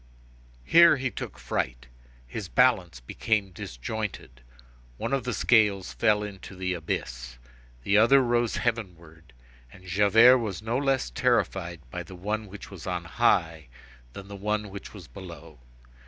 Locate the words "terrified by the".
11.11-12.15